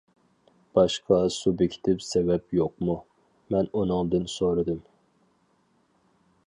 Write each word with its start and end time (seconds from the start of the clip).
-باشقا 0.77 1.19
سۇبيېكتىپ 1.35 2.01
سەۋەب 2.05 2.57
يوقمۇ؟ 2.61 2.97
-مەن 3.55 3.71
ئۇنىڭدىن 3.81 4.27
سورىدىم. 4.39 4.83